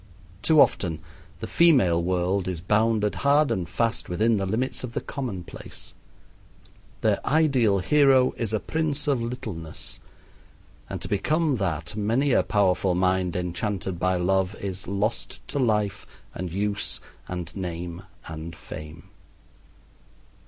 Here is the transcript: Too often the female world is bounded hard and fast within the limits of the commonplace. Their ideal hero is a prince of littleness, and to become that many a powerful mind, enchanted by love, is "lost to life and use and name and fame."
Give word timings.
Too 0.41 0.59
often 0.59 0.97
the 1.41 1.45
female 1.45 2.01
world 2.01 2.47
is 2.47 2.59
bounded 2.59 3.13
hard 3.21 3.51
and 3.51 3.69
fast 3.69 4.09
within 4.09 4.37
the 4.37 4.47
limits 4.47 4.83
of 4.83 4.93
the 4.93 4.99
commonplace. 4.99 5.93
Their 7.01 7.19
ideal 7.23 7.77
hero 7.81 8.31
is 8.35 8.51
a 8.51 8.59
prince 8.59 9.07
of 9.07 9.21
littleness, 9.21 9.99
and 10.89 10.99
to 11.03 11.07
become 11.07 11.57
that 11.57 11.95
many 11.95 12.31
a 12.31 12.41
powerful 12.41 12.95
mind, 12.95 13.35
enchanted 13.35 13.99
by 13.99 14.15
love, 14.15 14.55
is 14.59 14.87
"lost 14.87 15.47
to 15.49 15.59
life 15.59 16.07
and 16.33 16.51
use 16.51 16.99
and 17.29 17.55
name 17.55 18.01
and 18.27 18.55
fame." 18.55 19.03